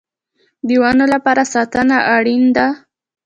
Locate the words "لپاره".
1.13-1.43